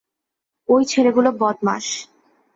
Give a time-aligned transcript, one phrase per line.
[0.69, 1.85] ঐ ছেলেগুলো বদমাশ।